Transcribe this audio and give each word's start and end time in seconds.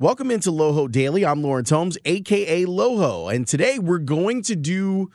Welcome 0.00 0.30
into 0.30 0.52
Loho 0.52 0.88
Daily. 0.88 1.26
I'm 1.26 1.42
Lawrence 1.42 1.70
Holmes, 1.70 1.98
aka 2.04 2.64
Loho, 2.66 3.34
and 3.34 3.44
today 3.44 3.80
we're 3.80 3.98
going 3.98 4.42
to 4.42 4.54
do 4.54 5.10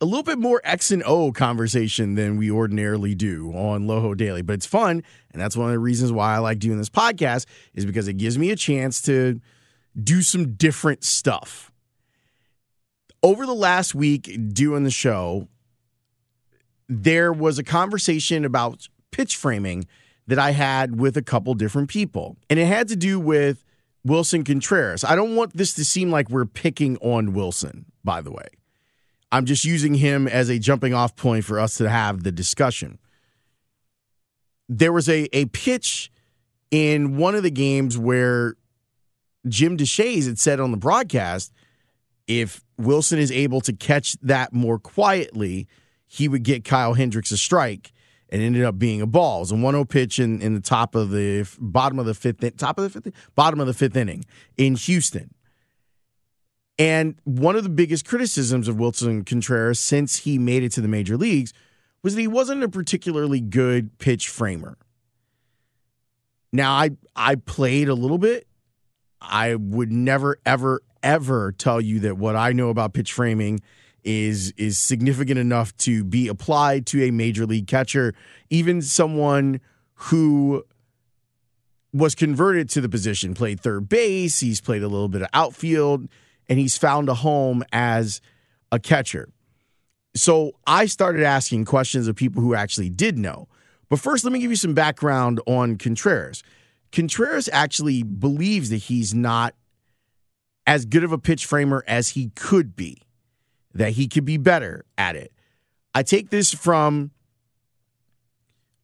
a 0.00 0.04
little 0.04 0.24
bit 0.24 0.40
more 0.40 0.60
X 0.64 0.90
and 0.90 1.04
O 1.04 1.30
conversation 1.30 2.16
than 2.16 2.36
we 2.36 2.50
ordinarily 2.50 3.14
do 3.14 3.52
on 3.52 3.86
Loho 3.86 4.16
Daily, 4.16 4.42
but 4.42 4.54
it's 4.54 4.66
fun, 4.66 5.04
and 5.30 5.40
that's 5.40 5.56
one 5.56 5.68
of 5.68 5.72
the 5.72 5.78
reasons 5.78 6.10
why 6.10 6.34
I 6.34 6.38
like 6.38 6.58
doing 6.58 6.78
this 6.78 6.88
podcast 6.88 7.46
is 7.74 7.86
because 7.86 8.08
it 8.08 8.14
gives 8.14 8.36
me 8.36 8.50
a 8.50 8.56
chance 8.56 9.00
to 9.02 9.40
do 10.02 10.20
some 10.22 10.54
different 10.54 11.04
stuff. 11.04 11.70
Over 13.22 13.46
the 13.46 13.54
last 13.54 13.94
week 13.94 14.36
doing 14.52 14.82
the 14.82 14.90
show, 14.90 15.46
there 16.88 17.32
was 17.32 17.56
a 17.56 17.62
conversation 17.62 18.44
about 18.44 18.88
pitch 19.12 19.36
framing 19.36 19.86
that 20.26 20.40
I 20.40 20.50
had 20.50 20.98
with 20.98 21.16
a 21.16 21.22
couple 21.22 21.54
different 21.54 21.88
people, 21.88 22.36
and 22.50 22.58
it 22.58 22.66
had 22.66 22.88
to 22.88 22.96
do 22.96 23.20
with 23.20 23.64
Willson 24.06 24.44
Contreras. 24.44 25.04
I 25.04 25.14
don't 25.14 25.36
want 25.36 25.56
this 25.56 25.74
to 25.74 25.84
seem 25.84 26.10
like 26.10 26.28
we're 26.28 26.44
picking 26.44 26.96
on 26.98 27.32
Willson, 27.34 27.84
by 28.04 28.20
the 28.20 28.32
way. 28.32 28.48
I'm 29.30 29.46
just 29.46 29.64
using 29.64 29.94
him 29.94 30.28
as 30.28 30.50
a 30.50 30.58
jumping 30.58 30.92
off 30.92 31.16
point 31.16 31.44
for 31.44 31.58
us 31.58 31.76
to 31.78 31.88
have 31.88 32.22
the 32.22 32.32
discussion. 32.32 32.98
There 34.68 34.92
was 34.92 35.08
a, 35.08 35.28
a 35.36 35.46
pitch 35.46 36.10
in 36.70 37.16
one 37.16 37.34
of 37.34 37.42
the 37.42 37.50
games 37.50 37.96
where 37.96 38.56
Jim 39.48 39.76
Deshaies 39.76 40.26
had 40.26 40.38
said 40.38 40.60
on 40.60 40.70
the 40.70 40.76
broadcast 40.76 41.52
if 42.26 42.62
Willson 42.80 43.18
is 43.18 43.30
able 43.30 43.60
to 43.62 43.72
catch 43.72 44.16
that 44.22 44.52
more 44.52 44.78
quietly, 44.78 45.66
he 46.06 46.28
would 46.28 46.42
get 46.42 46.64
Kyle 46.64 46.94
Hendricks 46.94 47.30
a 47.30 47.36
strike 47.36 47.92
and 48.32 48.40
ended 48.40 48.64
up 48.64 48.78
being 48.78 49.02
a 49.02 49.06
ball. 49.06 49.38
It 49.38 49.40
was 49.40 49.52
a 49.52 49.56
1-0 49.56 49.88
pitch 49.90 50.18
in, 50.18 50.40
in 50.40 50.54
the 50.54 50.60
top 50.60 50.94
of 50.94 51.10
the 51.10 51.46
bottom 51.60 51.98
of 51.98 52.06
the 52.06 52.14
fifth 52.14 52.56
top 52.56 52.78
of 52.78 52.84
the 52.84 52.90
fifth 53.00 53.14
bottom 53.34 53.60
of 53.60 53.66
the 53.66 53.74
fifth 53.74 53.94
inning 53.94 54.24
in 54.56 54.74
Houston. 54.74 55.34
And 56.78 57.16
one 57.24 57.56
of 57.56 57.62
the 57.62 57.68
biggest 57.68 58.06
criticisms 58.06 58.68
of 58.68 58.76
Willson 58.76 59.26
Contreras 59.26 59.78
since 59.78 60.16
he 60.16 60.38
made 60.38 60.62
it 60.62 60.72
to 60.72 60.80
the 60.80 60.88
major 60.88 61.18
leagues 61.18 61.52
was 62.02 62.14
that 62.14 62.22
he 62.22 62.26
wasn't 62.26 62.62
a 62.62 62.70
particularly 62.70 63.40
good 63.40 63.98
pitch 63.98 64.30
framer. 64.30 64.78
Now 66.54 66.72
I 66.72 66.90
I 67.14 67.34
played 67.34 67.90
a 67.90 67.94
little 67.94 68.18
bit. 68.18 68.46
I 69.20 69.56
would 69.56 69.92
never 69.92 70.38
ever 70.46 70.80
ever 71.02 71.52
tell 71.52 71.82
you 71.82 72.00
that 72.00 72.16
what 72.16 72.34
I 72.34 72.52
know 72.52 72.70
about 72.70 72.94
pitch 72.94 73.12
framing 73.12 73.60
is 74.04 74.52
is 74.56 74.78
significant 74.78 75.38
enough 75.38 75.76
to 75.78 76.04
be 76.04 76.28
applied 76.28 76.86
to 76.86 77.02
a 77.04 77.10
major 77.10 77.46
league 77.46 77.66
catcher, 77.66 78.14
even 78.50 78.82
someone 78.82 79.60
who 79.94 80.64
was 81.92 82.14
converted 82.14 82.68
to 82.70 82.80
the 82.80 82.88
position, 82.88 83.34
played 83.34 83.60
third 83.60 83.88
base, 83.88 84.40
he's 84.40 84.60
played 84.60 84.82
a 84.82 84.88
little 84.88 85.08
bit 85.08 85.22
of 85.22 85.28
outfield, 85.32 86.08
and 86.48 86.58
he's 86.58 86.78
found 86.78 87.08
a 87.08 87.14
home 87.14 87.62
as 87.72 88.20
a 88.70 88.78
catcher. 88.78 89.28
So 90.14 90.52
I 90.66 90.86
started 90.86 91.22
asking 91.22 91.64
questions 91.66 92.08
of 92.08 92.16
people 92.16 92.42
who 92.42 92.54
actually 92.54 92.90
did 92.90 93.18
know. 93.18 93.48
But 93.88 94.00
first, 94.00 94.24
let 94.24 94.32
me 94.32 94.38
give 94.38 94.50
you 94.50 94.56
some 94.56 94.74
background 94.74 95.40
on 95.46 95.76
Contreras. 95.76 96.42
Contreras 96.92 97.48
actually 97.52 98.02
believes 98.02 98.70
that 98.70 98.78
he's 98.78 99.14
not 99.14 99.54
as 100.66 100.84
good 100.84 101.04
of 101.04 101.12
a 101.12 101.18
pitch 101.18 101.46
framer 101.46 101.84
as 101.86 102.10
he 102.10 102.30
could 102.30 102.76
be 102.76 103.02
that 103.74 103.92
he 103.92 104.08
could 104.08 104.24
be 104.24 104.36
better 104.36 104.84
at 104.98 105.16
it. 105.16 105.32
I 105.94 106.02
take 106.02 106.30
this 106.30 106.52
from 106.52 107.10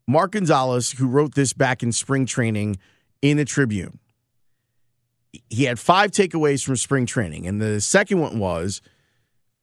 Mark 0.07 0.33
Gonzalez, 0.33 0.93
who 0.93 1.07
wrote 1.07 1.35
this 1.35 1.53
back 1.53 1.83
in 1.83 1.93
spring 1.93 2.27
training 2.27 2.79
in 3.23 3.37
the 3.37 3.45
Tribune. 3.45 3.99
He 5.51 5.65
had 5.65 5.79
five 5.79 6.11
takeaways 6.11 6.65
from 6.65 6.77
spring 6.77 7.07
training, 7.07 7.47
and 7.47 7.61
the 7.61 7.81
second 7.81 8.19
one 8.21 8.39
was 8.39 8.81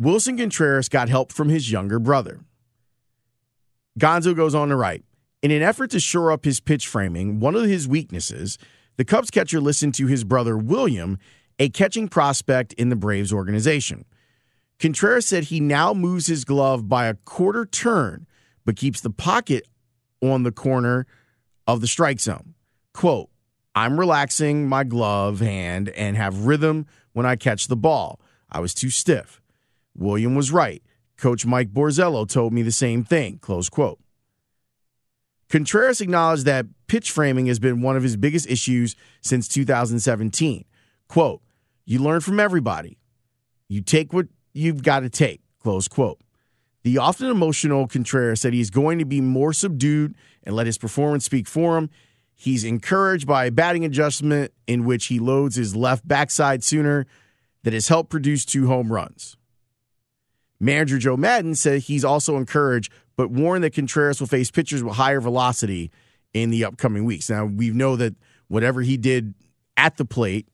Willson 0.01 0.37
Contreras 0.37 0.89
got 0.89 1.09
help 1.09 1.31
from 1.31 1.49
his 1.49 1.71
younger 1.71 1.99
brother. 1.99 2.41
Gonzo 3.99 4.35
goes 4.35 4.53
on 4.53 4.69
to 4.69 4.75
write 4.75 5.03
In 5.41 5.51
an 5.51 5.61
effort 5.61 5.89
to 5.91 5.99
shore 5.99 6.31
up 6.31 6.45
his 6.45 6.59
pitch 6.59 6.87
framing, 6.87 7.39
one 7.39 7.55
of 7.55 7.63
his 7.63 7.87
weaknesses, 7.87 8.57
the 8.97 9.05
Cubs 9.05 9.31
catcher 9.31 9.59
listened 9.59 9.93
to 9.95 10.07
his 10.07 10.23
brother 10.23 10.57
William, 10.57 11.17
a 11.59 11.69
catching 11.69 12.07
prospect 12.07 12.73
in 12.73 12.89
the 12.89 12.95
Braves 12.95 13.33
organization. 13.33 14.05
Contreras 14.79 15.25
said 15.25 15.45
he 15.45 15.59
now 15.59 15.93
moves 15.93 16.27
his 16.27 16.45
glove 16.45 16.89
by 16.89 17.07
a 17.07 17.13
quarter 17.13 17.65
turn, 17.65 18.27
but 18.65 18.75
keeps 18.75 19.01
the 19.01 19.09
pocket 19.09 19.67
on 20.21 20.43
the 20.43 20.51
corner 20.51 21.07
of 21.67 21.81
the 21.81 21.87
strike 21.87 22.19
zone. 22.19 22.55
Quote, 22.93 23.29
I'm 23.73 23.99
relaxing 23.99 24.67
my 24.67 24.83
glove 24.83 25.39
hand 25.39 25.89
and 25.89 26.15
have 26.15 26.45
rhythm 26.45 26.85
when 27.13 27.25
I 27.25 27.35
catch 27.35 27.67
the 27.67 27.75
ball. 27.75 28.19
I 28.49 28.59
was 28.59 28.73
too 28.73 28.89
stiff. 28.89 29.41
William 29.95 30.35
was 30.35 30.51
right. 30.51 30.81
Coach 31.17 31.45
Mike 31.45 31.71
Borzello 31.71 32.27
told 32.27 32.53
me 32.53 32.61
the 32.61 32.71
same 32.71 33.03
thing. 33.03 33.37
Close 33.39 33.69
quote. 33.69 33.99
Contreras 35.49 36.01
acknowledged 36.01 36.45
that 36.45 36.65
pitch 36.87 37.11
framing 37.11 37.45
has 37.45 37.59
been 37.59 37.81
one 37.81 37.95
of 37.95 38.03
his 38.03 38.17
biggest 38.17 38.49
issues 38.49 38.95
since 39.21 39.47
2017. 39.47 40.65
Quote, 41.07 41.41
You 41.85 41.99
learn 41.99 42.21
from 42.21 42.39
everybody. 42.39 42.97
You 43.67 43.81
take 43.81 44.11
what 44.11 44.27
you've 44.55 44.83
got 44.83 45.01
to 45.01 45.09
take. 45.09 45.41
Close 45.61 45.87
quote. 45.87 46.19
The 46.83 46.99
often 46.99 47.29
emotional 47.29 47.87
Contreras 47.87 48.41
said 48.41 48.53
he's 48.53 48.69
going 48.69 48.99
to 48.99 49.05
be 49.05 49.19
more 49.19 49.53
subdued 49.53 50.15
and 50.43 50.55
let 50.55 50.67
his 50.67 50.77
performance 50.77 51.25
speak 51.25 51.47
for 51.47 51.77
him. 51.77 51.89
He's 52.35 52.63
encouraged 52.63 53.25
by 53.25 53.45
a 53.45 53.51
batting 53.51 53.85
adjustment 53.85 54.53
in 54.67 54.85
which 54.85 55.07
he 55.07 55.19
loads 55.19 55.55
his 55.55 55.75
left 55.75 56.07
backside 56.07 56.63
sooner 56.63 57.07
that 57.63 57.73
has 57.73 57.87
helped 57.87 58.11
produce 58.11 58.45
two 58.45 58.67
home 58.67 58.91
runs. 58.91 59.35
Manager 60.59 60.99
Joe 60.99 61.17
Maddon 61.17 61.55
said 61.55 61.81
he's 61.81 62.05
also 62.05 62.37
encouraged, 62.37 62.91
but 63.17 63.31
warned 63.31 63.63
that 63.63 63.73
Contreras 63.73 64.19
will 64.19 64.27
face 64.27 64.51
pitchers 64.51 64.83
with 64.83 64.95
higher 64.95 65.19
velocity 65.19 65.91
in 66.33 66.49
the 66.49 66.65
upcoming 66.65 67.03
weeks. 67.05 67.29
Now, 67.29 67.45
we 67.45 67.71
know 67.71 67.95
that 67.95 68.13
whatever 68.47 68.81
he 68.81 68.97
did 68.97 69.33
at 69.75 69.97
the 69.97 70.05
plate 70.05 70.47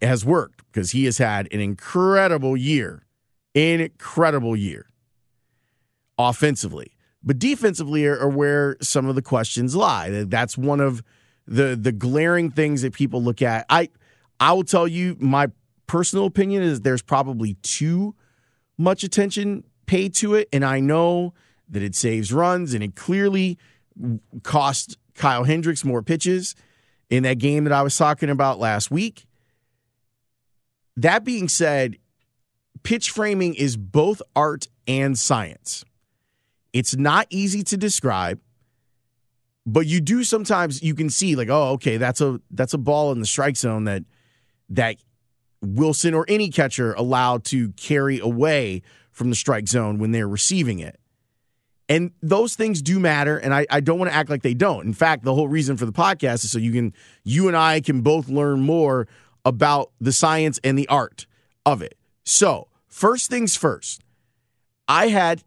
has 0.00 0.24
worked 0.24 0.64
because 0.72 0.92
he 0.92 1.04
has 1.04 1.18
had 1.18 1.48
an 1.52 1.60
incredible 1.60 2.56
year, 2.56 3.06
incredible 3.54 4.56
year 4.56 4.86
offensively. 6.18 6.92
But 7.22 7.38
defensively 7.38 8.06
are, 8.06 8.18
are, 8.18 8.28
where 8.28 8.76
some 8.80 9.06
of 9.06 9.14
the 9.14 9.22
questions 9.22 9.74
lie. 9.74 10.24
That's 10.24 10.56
one 10.56 10.80
of 10.80 11.02
the 11.46 11.76
the 11.80 11.92
glaring 11.92 12.50
things 12.50 12.82
that 12.82 12.92
people 12.92 13.22
look 13.22 13.42
at. 13.42 13.66
I 13.68 13.90
I 14.38 14.52
will 14.52 14.64
tell 14.64 14.86
you 14.86 15.16
my 15.18 15.48
personal 15.86 16.26
opinion 16.26 16.62
is 16.62 16.82
there's 16.82 17.02
probably 17.02 17.54
too 17.62 18.14
much 18.76 19.02
attention 19.02 19.64
paid 19.86 20.14
to 20.16 20.34
it, 20.34 20.48
and 20.52 20.64
I 20.64 20.80
know 20.80 21.34
that 21.68 21.82
it 21.82 21.94
saves 21.94 22.32
runs 22.32 22.72
and 22.72 22.82
it 22.82 22.94
clearly 22.94 23.58
cost 24.42 24.96
Kyle 25.14 25.44
Hendricks 25.44 25.84
more 25.84 26.02
pitches 26.02 26.54
in 27.10 27.24
that 27.24 27.38
game 27.38 27.64
that 27.64 27.72
I 27.72 27.82
was 27.82 27.96
talking 27.96 28.30
about 28.30 28.58
last 28.58 28.90
week. 28.90 29.26
That 30.98 31.24
being 31.24 31.48
said, 31.48 31.96
pitch 32.82 33.10
framing 33.10 33.54
is 33.54 33.76
both 33.76 34.20
art 34.34 34.66
and 34.88 35.16
science. 35.16 35.84
It's 36.72 36.96
not 36.96 37.28
easy 37.30 37.62
to 37.64 37.76
describe, 37.76 38.40
but 39.64 39.86
you 39.86 40.00
do 40.00 40.24
sometimes 40.24 40.82
you 40.82 40.96
can 40.96 41.08
see 41.08 41.36
like, 41.36 41.50
oh, 41.50 41.70
okay, 41.74 41.98
that's 41.98 42.20
a 42.20 42.40
that's 42.50 42.74
a 42.74 42.78
ball 42.78 43.12
in 43.12 43.20
the 43.20 43.26
strike 43.26 43.56
zone 43.56 43.84
that 43.84 44.02
that 44.70 44.96
Willson 45.64 46.14
or 46.14 46.24
any 46.26 46.50
catcher 46.50 46.94
allowed 46.94 47.44
to 47.44 47.70
carry 47.72 48.18
away 48.18 48.82
from 49.12 49.30
the 49.30 49.36
strike 49.36 49.68
zone 49.68 49.98
when 49.98 50.10
they're 50.10 50.28
receiving 50.28 50.80
it. 50.80 50.98
And 51.88 52.10
those 52.22 52.56
things 52.56 52.82
do 52.82 52.98
matter, 52.98 53.38
and 53.38 53.54
I, 53.54 53.66
I 53.70 53.80
don't 53.80 54.00
want 54.00 54.10
to 54.10 54.16
act 54.16 54.30
like 54.30 54.42
they 54.42 54.52
don't. 54.52 54.84
In 54.84 54.92
fact, 54.92 55.22
the 55.22 55.34
whole 55.34 55.48
reason 55.48 55.76
for 55.76 55.86
the 55.86 55.92
podcast 55.92 56.44
is 56.44 56.50
so 56.50 56.58
you 56.58 56.72
can 56.72 56.92
you 57.22 57.46
and 57.46 57.56
I 57.56 57.80
can 57.80 58.00
both 58.00 58.28
learn 58.28 58.60
more 58.60 59.06
about 59.48 59.90
the 59.98 60.12
science 60.12 60.60
and 60.62 60.78
the 60.78 60.86
art 60.88 61.26
of 61.64 61.82
it. 61.82 61.96
So, 62.22 62.68
first 62.86 63.30
things 63.30 63.56
first, 63.56 64.04
I 64.86 65.08
had 65.08 65.42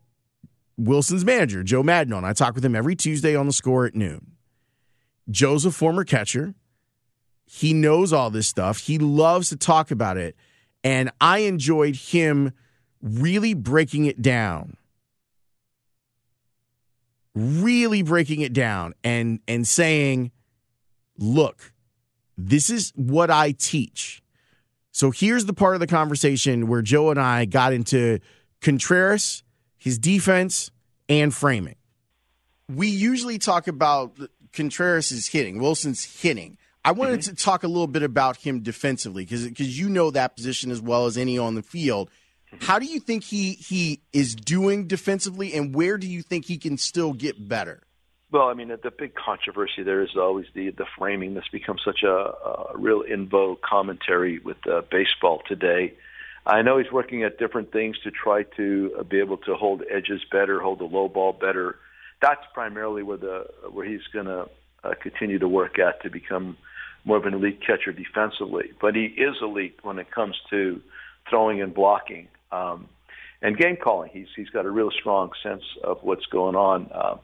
Willson's 0.77 1.23
manager, 1.23 1.63
Joe 1.63 1.83
Maddon, 1.83 2.13
on. 2.13 2.25
I 2.25 2.33
talk 2.33 2.55
with 2.55 2.65
him 2.65 2.75
every 2.75 2.95
Tuesday 2.95 3.35
on 3.35 3.45
the 3.45 3.53
score 3.53 3.85
at 3.85 3.95
noon. 3.95 4.31
Joe's 5.29 5.63
a 5.63 5.71
former 5.71 6.03
catcher. 6.03 6.55
He 7.45 7.73
knows 7.73 8.11
all 8.11 8.31
this 8.31 8.47
stuff. 8.47 8.79
He 8.79 8.97
loves 8.97 9.49
to 9.49 9.57
talk 9.57 9.91
about 9.91 10.17
it. 10.17 10.35
And 10.83 11.11
I 11.21 11.39
enjoyed 11.39 11.95
him 11.95 12.53
really 13.01 13.53
breaking 13.53 14.05
it 14.05 14.21
down. 14.21 14.77
Really 17.35 18.01
breaking 18.01 18.41
it 18.41 18.51
down 18.51 18.93
and 19.03 19.39
and 19.47 19.65
saying, 19.65 20.31
look, 21.17 21.71
this 22.37 22.69
is 22.69 22.91
what 22.95 23.29
I 23.29 23.51
teach. 23.51 24.21
So 24.91 25.11
here's 25.11 25.45
the 25.45 25.53
part 25.53 25.75
of 25.75 25.79
the 25.79 25.87
conversation 25.87 26.67
where 26.67 26.81
Joe 26.81 27.09
and 27.11 27.19
I 27.19 27.45
got 27.45 27.73
into 27.73 28.19
Contreras, 28.61 29.43
his 29.77 29.97
defense, 29.97 30.69
and 31.07 31.33
framing. 31.33 31.75
We 32.69 32.87
usually 32.87 33.37
talk 33.37 33.67
about 33.67 34.17
Contreras' 34.53 35.27
hitting, 35.27 35.59
Willson's 35.59 36.03
hitting. 36.03 36.57
I 36.83 36.93
wanted 36.93 37.19
mm-hmm. 37.19 37.35
to 37.35 37.43
talk 37.43 37.63
a 37.63 37.67
little 37.67 37.87
bit 37.87 38.03
about 38.03 38.37
him 38.37 38.61
defensively 38.61 39.23
because 39.23 39.47
because 39.47 39.79
you 39.79 39.87
know 39.87 40.11
that 40.11 40.35
position 40.35 40.71
as 40.71 40.81
well 40.81 41.05
as 41.05 41.17
any 41.17 41.37
on 41.37 41.55
the 41.55 41.61
field. 41.61 42.09
How 42.59 42.79
do 42.79 42.85
you 42.85 42.99
think 42.99 43.23
he 43.23 43.53
he 43.53 44.01
is 44.11 44.35
doing 44.35 44.87
defensively, 44.87 45.53
and 45.53 45.75
where 45.75 45.97
do 45.97 46.07
you 46.07 46.21
think 46.21 46.45
he 46.45 46.57
can 46.57 46.77
still 46.77 47.13
get 47.13 47.47
better? 47.47 47.81
Well, 48.31 48.47
I 48.47 48.53
mean, 48.53 48.69
the 48.69 48.91
big 48.91 49.13
controversy 49.13 49.83
there 49.83 50.01
is 50.01 50.15
always 50.15 50.45
the 50.55 50.69
the 50.71 50.85
framing. 50.97 51.33
This 51.33 51.49
becomes 51.51 51.81
such 51.83 52.03
a, 52.03 52.07
a 52.07 52.71
real 52.75 53.01
in 53.01 53.27
vogue 53.27 53.59
commentary 53.61 54.39
with 54.39 54.55
uh, 54.67 54.81
baseball 54.89 55.41
today. 55.47 55.93
I 56.45 56.61
know 56.61 56.77
he's 56.77 56.91
working 56.91 57.23
at 57.23 57.37
different 57.37 57.71
things 57.73 57.97
to 58.03 58.09
try 58.11 58.43
to 58.55 58.95
uh, 58.99 59.03
be 59.03 59.19
able 59.19 59.37
to 59.37 59.55
hold 59.55 59.83
edges 59.91 60.21
better, 60.31 60.61
hold 60.61 60.79
the 60.79 60.85
low 60.85 61.09
ball 61.09 61.33
better. 61.33 61.75
That's 62.21 62.41
primarily 62.53 63.03
where 63.03 63.17
the 63.17 63.47
where 63.69 63.85
he's 63.85 64.07
going 64.13 64.27
to 64.27 64.47
uh, 64.85 64.93
continue 65.01 65.37
to 65.39 65.47
work 65.49 65.77
at 65.77 66.01
to 66.03 66.09
become 66.09 66.55
more 67.03 67.17
of 67.17 67.25
an 67.25 67.33
elite 67.33 67.59
catcher 67.65 67.91
defensively. 67.91 68.71
But 68.79 68.95
he 68.95 69.05
is 69.05 69.35
elite 69.41 69.79
when 69.81 69.99
it 69.99 70.09
comes 70.09 70.39
to 70.51 70.81
throwing 71.29 71.61
and 71.61 71.73
blocking 71.73 72.29
um, 72.53 72.87
and 73.41 73.57
game 73.57 73.75
calling. 73.75 74.09
He's 74.13 74.27
he's 74.37 74.49
got 74.49 74.65
a 74.65 74.71
real 74.71 74.89
strong 74.89 75.31
sense 75.43 75.63
of 75.83 75.97
what's 76.01 76.25
going 76.27 76.55
on. 76.55 76.89
Um, 76.93 77.19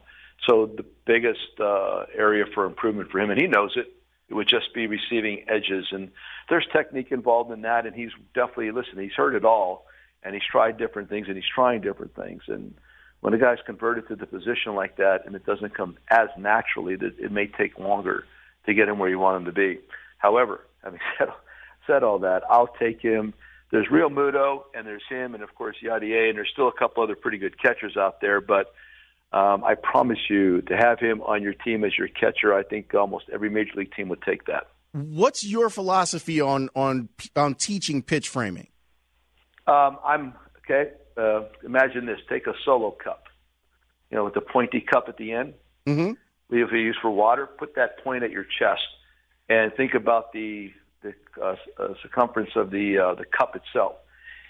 so 0.46 0.66
the 0.66 0.84
biggest 1.06 1.60
uh, 1.60 2.04
area 2.14 2.44
for 2.54 2.64
improvement 2.64 3.10
for 3.10 3.20
him, 3.20 3.30
and 3.30 3.40
he 3.40 3.46
knows 3.46 3.72
it, 3.76 3.92
it 4.28 4.34
would 4.34 4.48
just 4.48 4.74
be 4.74 4.86
receiving 4.86 5.44
edges. 5.48 5.86
And 5.90 6.10
there's 6.48 6.66
technique 6.72 7.10
involved 7.10 7.50
in 7.50 7.62
that. 7.62 7.86
And 7.86 7.94
he's 7.94 8.10
definitely, 8.34 8.70
listen, 8.70 8.98
he's 8.98 9.12
heard 9.12 9.34
it 9.34 9.44
all 9.44 9.86
and 10.22 10.34
he's 10.34 10.44
tried 10.44 10.76
different 10.76 11.08
things 11.08 11.26
and 11.28 11.36
he's 11.36 11.48
trying 11.52 11.80
different 11.80 12.14
things. 12.14 12.42
And 12.48 12.74
when 13.20 13.32
a 13.34 13.38
guy's 13.38 13.58
converted 13.64 14.08
to 14.08 14.16
the 14.16 14.26
position 14.26 14.74
like 14.74 14.96
that 14.96 15.24
and 15.24 15.34
it 15.34 15.46
doesn't 15.46 15.74
come 15.74 15.96
as 16.10 16.28
naturally, 16.36 16.96
it 17.00 17.32
may 17.32 17.46
take 17.46 17.78
longer 17.78 18.24
to 18.66 18.74
get 18.74 18.88
him 18.88 18.98
where 18.98 19.08
you 19.08 19.18
want 19.18 19.38
him 19.38 19.44
to 19.46 19.52
be. 19.52 19.78
However, 20.18 20.60
having 20.82 21.00
said, 21.18 21.28
said 21.86 22.02
all 22.02 22.18
that, 22.20 22.42
I'll 22.50 22.66
take 22.78 23.00
him. 23.00 23.32
There's 23.70 23.86
Realmuto 23.88 24.64
and 24.74 24.86
there's 24.86 25.02
him 25.08 25.34
and 25.34 25.42
of 25.42 25.54
course 25.54 25.76
Yadier 25.82 26.28
and 26.28 26.38
there's 26.38 26.50
still 26.52 26.68
a 26.68 26.72
couple 26.72 27.02
other 27.02 27.16
pretty 27.16 27.38
good 27.38 27.60
catchers 27.60 27.96
out 27.96 28.20
there, 28.20 28.40
but 28.40 28.74
um, 29.32 29.62
I 29.62 29.74
promise 29.74 30.18
you, 30.30 30.62
to 30.62 30.76
have 30.76 30.98
him 30.98 31.20
on 31.20 31.42
your 31.42 31.52
team 31.52 31.84
as 31.84 31.98
your 31.98 32.08
catcher, 32.08 32.54
I 32.54 32.62
think 32.62 32.94
almost 32.94 33.26
every 33.32 33.50
major 33.50 33.72
league 33.76 33.92
team 33.94 34.08
would 34.08 34.22
take 34.22 34.46
that. 34.46 34.68
What's 34.92 35.44
your 35.44 35.68
philosophy 35.68 36.40
on 36.40 36.70
on 36.74 37.10
on 37.36 37.54
teaching 37.54 38.02
pitch 38.02 38.28
framing? 38.28 38.68
Um, 39.66 39.98
I'm 40.02 40.32
okay. 40.58 40.92
Uh, 41.16 41.42
imagine 41.62 42.06
this: 42.06 42.18
take 42.30 42.46
a 42.46 42.54
solo 42.64 42.92
cup, 42.92 43.24
you 44.10 44.16
know, 44.16 44.24
with 44.24 44.34
the 44.34 44.40
pointy 44.40 44.80
cup 44.80 45.04
at 45.08 45.18
the 45.18 45.32
end. 45.32 45.52
Mm-hmm. 45.86 46.12
We 46.48 46.60
have 46.60 46.72
use 46.72 46.96
for 47.00 47.10
water. 47.10 47.46
Put 47.46 47.74
that 47.74 48.02
point 48.02 48.24
at 48.24 48.30
your 48.30 48.44
chest, 48.44 48.80
and 49.50 49.72
think 49.74 49.92
about 49.92 50.32
the 50.32 50.72
the 51.02 51.12
uh, 51.40 51.56
uh, 51.78 51.88
circumference 52.02 52.50
of 52.56 52.70
the 52.70 52.98
uh, 52.98 53.14
the 53.14 53.26
cup 53.26 53.56
itself, 53.56 53.96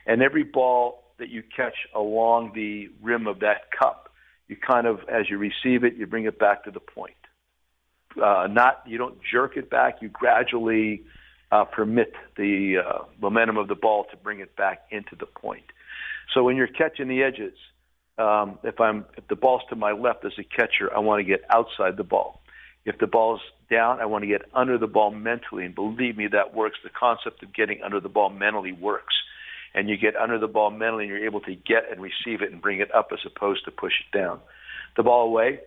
and 0.06 0.22
every 0.22 0.44
ball 0.44 1.02
that 1.18 1.30
you 1.30 1.42
catch 1.42 1.74
along 1.96 2.52
the 2.54 2.88
rim 3.02 3.26
of 3.26 3.40
that 3.40 3.72
cup 3.76 4.07
you 4.48 4.56
kind 4.56 4.86
of, 4.86 5.00
as 5.08 5.28
you 5.30 5.38
receive 5.38 5.84
it, 5.84 5.94
you 5.96 6.06
bring 6.06 6.24
it 6.24 6.38
back 6.38 6.64
to 6.64 6.70
the 6.70 6.80
point. 6.80 7.14
Uh, 8.20 8.48
not 8.50 8.82
you 8.86 8.98
don't 8.98 9.18
jerk 9.30 9.56
it 9.56 9.70
back. 9.70 9.98
You 10.00 10.08
gradually 10.08 11.02
uh, 11.52 11.64
permit 11.64 12.14
the 12.36 12.78
uh, 12.78 13.04
momentum 13.20 13.58
of 13.58 13.68
the 13.68 13.74
ball 13.74 14.06
to 14.10 14.16
bring 14.16 14.40
it 14.40 14.56
back 14.56 14.82
into 14.90 15.14
the 15.14 15.26
point. 15.26 15.64
So 16.34 16.42
when 16.42 16.56
you're 16.56 16.66
catching 16.66 17.08
the 17.08 17.22
edges, 17.22 17.54
um, 18.16 18.58
if 18.64 18.80
I'm 18.80 19.04
if 19.16 19.28
the 19.28 19.36
ball's 19.36 19.62
to 19.68 19.76
my 19.76 19.92
left 19.92 20.24
as 20.24 20.32
a 20.38 20.44
catcher, 20.44 20.94
I 20.94 20.98
want 21.00 21.20
to 21.20 21.24
get 21.24 21.42
outside 21.50 21.96
the 21.96 22.04
ball. 22.04 22.40
If 22.84 22.98
the 22.98 23.06
ball's 23.06 23.40
down, 23.70 24.00
I 24.00 24.06
want 24.06 24.22
to 24.22 24.28
get 24.28 24.42
under 24.54 24.78
the 24.78 24.86
ball 24.86 25.10
mentally, 25.10 25.64
and 25.64 25.74
believe 25.74 26.16
me, 26.16 26.26
that 26.28 26.54
works. 26.54 26.78
The 26.82 26.90
concept 26.90 27.42
of 27.42 27.54
getting 27.54 27.82
under 27.82 28.00
the 28.00 28.08
ball 28.08 28.30
mentally 28.30 28.72
works 28.72 29.14
and 29.74 29.88
you 29.88 29.96
get 29.96 30.16
under 30.16 30.38
the 30.38 30.48
ball 30.48 30.70
mentally 30.70 31.04
and 31.04 31.12
you're 31.12 31.26
able 31.26 31.40
to 31.42 31.54
get 31.54 31.90
and 31.90 32.00
receive 32.00 32.42
it 32.42 32.52
and 32.52 32.60
bring 32.60 32.80
it 32.80 32.94
up 32.94 33.08
as 33.12 33.20
opposed 33.26 33.64
to 33.64 33.70
push 33.70 33.92
it 34.00 34.16
down. 34.16 34.40
The 34.96 35.02
ball 35.02 35.26
away 35.26 35.60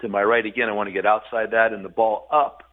to 0.00 0.08
my 0.08 0.22
right 0.22 0.44
again, 0.44 0.68
I 0.68 0.72
want 0.72 0.88
to 0.88 0.92
get 0.92 1.06
outside 1.06 1.52
that 1.52 1.72
and 1.72 1.84
the 1.84 1.88
ball 1.88 2.28
up. 2.30 2.64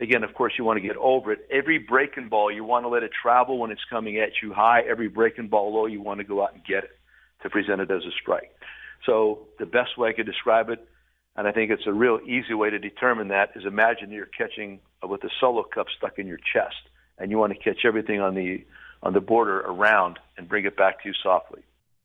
Again, 0.00 0.24
of 0.24 0.34
course, 0.34 0.54
you 0.58 0.64
want 0.64 0.78
to 0.78 0.86
get 0.86 0.96
over 0.96 1.32
it. 1.32 1.46
Every 1.50 1.78
breaking 1.78 2.28
ball, 2.28 2.50
you 2.50 2.64
want 2.64 2.84
to 2.84 2.88
let 2.88 3.04
it 3.04 3.12
travel 3.22 3.58
when 3.58 3.70
it's 3.70 3.84
coming 3.88 4.18
at 4.18 4.30
you 4.42 4.52
high. 4.52 4.80
Every 4.80 5.08
breaking 5.08 5.48
ball 5.48 5.72
low, 5.72 5.86
you 5.86 6.02
want 6.02 6.18
to 6.18 6.24
go 6.24 6.42
out 6.42 6.54
and 6.54 6.64
get 6.64 6.84
it 6.84 6.90
to 7.42 7.50
present 7.50 7.80
it 7.80 7.90
as 7.90 8.02
a 8.04 8.10
strike. 8.20 8.50
So 9.06 9.46
the 9.58 9.66
best 9.66 9.96
way 9.96 10.08
I 10.08 10.12
could 10.12 10.26
describe 10.26 10.70
it, 10.70 10.86
and 11.36 11.46
I 11.46 11.52
think 11.52 11.70
it's 11.70 11.86
a 11.86 11.92
real 11.92 12.20
easy 12.26 12.54
way 12.54 12.70
to 12.70 12.78
determine 12.78 13.28
that, 13.28 13.50
is 13.54 13.64
imagine 13.64 14.10
you're 14.10 14.26
catching 14.26 14.80
with 15.02 15.22
a 15.24 15.30
solo 15.40 15.62
cup 15.62 15.86
stuck 15.96 16.18
in 16.18 16.26
your 16.26 16.38
chest, 16.52 16.76
and 17.18 17.30
you 17.30 17.38
want 17.38 17.52
to 17.52 17.58
catch 17.58 17.84
everything 17.84 18.20
on 18.20 18.34
the 18.34 18.64
on 19.02 19.12
the 19.12 19.20
border 19.20 19.60
around 19.60 20.18
and 20.36 20.48
bring 20.48 20.64
it 20.64 20.76
back 20.76 21.02
to 21.02 21.08
you 21.08 21.14
softly. 21.22 21.62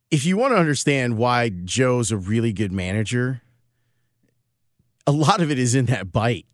If 0.09 0.25
you 0.25 0.37
want 0.37 0.53
to 0.53 0.57
understand 0.57 1.17
why 1.17 1.49
Joe's 1.49 2.11
a 2.11 2.17
really 2.17 2.53
good 2.53 2.71
manager, 2.71 3.41
a 5.05 5.11
lot 5.11 5.41
of 5.41 5.51
it 5.51 5.59
is 5.59 5.75
in 5.75 5.85
that 5.87 6.11
bite. 6.11 6.45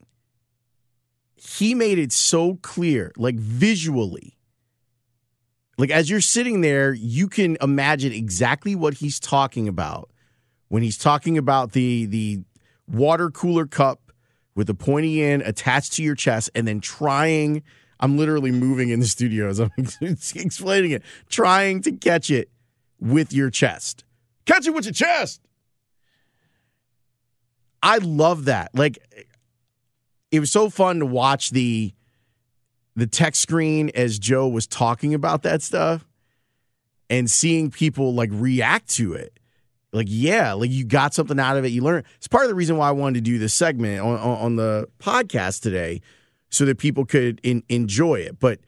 He 1.36 1.76
made 1.76 2.00
it 2.00 2.12
so 2.12 2.56
clear, 2.62 3.12
like 3.18 3.36
visually. 3.36 4.38
Like 5.78 5.92
as 5.92 6.10
you're 6.10 6.22
sitting 6.22 6.62
there, 6.62 6.94
you 6.94 7.28
can 7.28 7.58
imagine 7.62 8.12
exactly 8.12 8.76
what 8.76 8.96
he's 8.96 9.20
talking 9.20 9.68
about 9.68 10.10
when 10.70 10.84
he's 10.84 10.98
talking 10.98 11.38
about 11.38 11.74
the 11.74 12.06
the 12.06 12.42
water 12.88 13.30
cooler 13.30 13.66
cup 13.66 14.12
with 14.56 14.68
the 14.68 14.74
pointy 14.74 15.24
end 15.24 15.42
attached 15.44 15.94
to 15.94 16.04
your 16.04 16.16
chest 16.16 16.50
and 16.56 16.68
then 16.68 16.80
trying 16.80 17.64
I'm 18.04 18.18
literally 18.18 18.52
moving 18.52 18.90
in 18.90 19.00
the 19.00 19.06
studio 19.06 19.48
as 19.48 19.62
I'm 19.62 19.72
explaining 20.02 20.92
it, 20.92 21.04
trying 21.30 21.82
to 21.84 21.94
catch 21.94 22.30
it 22.30 22.50
with 23.00 23.32
your 23.32 23.50
chest. 23.50 24.04
Catch 24.46 24.68
it 24.68 24.72
with 24.72 24.84
your 24.84 24.94
chest. 24.94 25.40
I 27.82 28.00
love 28.00 28.46
that. 28.46 28.76
Like 28.76 29.00
it 30.32 30.42
was 30.42 30.52
so 30.52 30.70
fun 30.70 31.00
to 31.00 31.06
watch 31.06 31.52
the 31.52 31.94
the 32.98 33.08
text 33.08 33.42
screen 33.42 33.90
as 33.96 34.20
Joe 34.20 34.50
was 34.50 34.68
talking 34.68 35.14
about 35.14 35.44
that 35.44 35.62
stuff 35.62 36.06
and 37.10 37.32
seeing 37.32 37.72
people 37.72 38.14
like 38.14 38.30
react 38.34 38.90
to 38.96 39.14
it. 39.14 39.40
Like, 39.94 40.08
yeah, 40.10 40.52
like 40.54 40.72
you 40.72 40.84
got 40.84 41.14
something 41.14 41.40
out 41.40 41.56
of 41.56 41.64
it. 41.64 41.70
You 41.70 41.82
learn. 41.82 42.04
It's 42.18 42.28
part 42.28 42.44
of 42.44 42.50
the 42.50 42.56
reason 42.56 42.76
why 42.76 42.90
I 42.90 42.92
wanted 42.92 43.24
to 43.24 43.32
do 43.32 43.38
this 43.40 43.54
segment 43.54 44.02
on, 44.02 44.18
on, 44.18 44.38
on 44.40 44.56
the 44.58 44.90
podcast 45.00 45.62
today 45.62 46.02
so 46.54 46.66
that 46.66 46.78
people 46.78 47.04
could 47.04 47.42
in, 47.42 47.64
enjoy 47.68 48.20
it. 48.20 48.40
But 48.40 48.60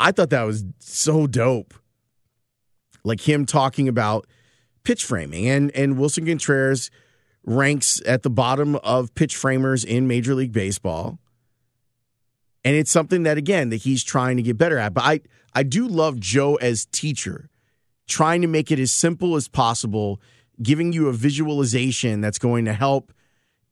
I 0.00 0.12
thought 0.12 0.30
that 0.30 0.44
was 0.44 0.64
so 0.78 1.26
dope. 1.26 1.74
Like 3.04 3.28
him 3.28 3.44
talking 3.44 3.86
about 3.86 4.26
pitch 4.82 5.04
framing 5.04 5.46
and 5.46 5.70
and 5.72 5.96
Willson 5.96 6.26
Contreras 6.26 6.90
ranks 7.44 8.00
at 8.06 8.22
the 8.22 8.30
bottom 8.30 8.76
of 8.76 9.14
pitch 9.14 9.36
framers 9.36 9.84
in 9.84 10.08
Major 10.08 10.34
League 10.34 10.52
Baseball. 10.52 11.18
And 12.64 12.74
it's 12.74 12.90
something 12.90 13.24
that 13.24 13.36
again 13.36 13.68
that 13.68 13.82
he's 13.82 14.02
trying 14.02 14.38
to 14.38 14.42
get 14.42 14.56
better 14.56 14.78
at. 14.78 14.94
But 14.94 15.04
I 15.04 15.20
I 15.54 15.64
do 15.64 15.86
love 15.86 16.18
Joe 16.18 16.54
as 16.56 16.86
teacher, 16.86 17.50
trying 18.06 18.40
to 18.40 18.48
make 18.48 18.70
it 18.70 18.78
as 18.78 18.90
simple 18.90 19.36
as 19.36 19.48
possible, 19.48 20.18
giving 20.62 20.94
you 20.94 21.08
a 21.08 21.12
visualization 21.12 22.22
that's 22.22 22.38
going 22.38 22.64
to 22.64 22.72
help 22.72 23.12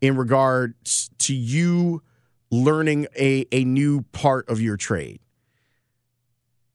in 0.02 0.16
regards 0.16 1.08
to 1.18 1.34
you 1.34 2.02
learning 2.50 3.06
a, 3.18 3.46
a 3.52 3.64
new 3.64 4.02
part 4.12 4.48
of 4.48 4.60
your 4.60 4.76
trade. 4.76 5.20